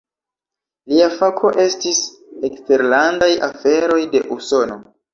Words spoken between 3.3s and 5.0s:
aferoj de Usono.